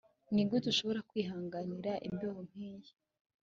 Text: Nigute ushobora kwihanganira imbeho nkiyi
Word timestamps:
Nigute 0.33 0.67
ushobora 0.69 1.05
kwihanganira 1.09 1.91
imbeho 2.07 2.39
nkiyi 2.49 2.91